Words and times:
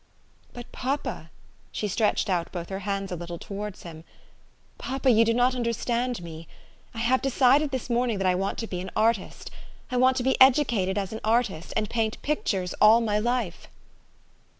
"But, 0.55 0.71
papa," 0.71 1.29
she 1.71 1.87
stretched 1.87 2.27
out 2.27 2.51
both 2.51 2.69
her 2.69 2.79
hands 2.79 3.11
a 3.11 3.15
little 3.15 3.37
towards 3.37 3.83
him," 3.83 4.03
papa, 4.79 5.09
3^ou 5.09 5.23
do 5.23 5.31
not 5.35 5.53
understand 5.53 6.23
me. 6.23 6.47
''I 6.95 6.97
have 6.97 7.21
decided 7.21 7.69
this 7.69 7.87
morning 7.87 8.17
that 8.17 8.25
I 8.25 8.33
want 8.33 8.57
to 8.57 8.65
be 8.67 8.79
an 8.81 8.89
artist. 8.95 9.51
I 9.91 9.97
want 9.97 10.17
to 10.17 10.23
be 10.23 10.41
educated 10.41 10.97
as 10.97 11.13
an 11.13 11.21
artist, 11.23 11.71
and 11.77 11.87
paint 11.87 12.19
pictures 12.23 12.73
all 12.81 12.99
my 12.99 13.19
life." 13.19 13.67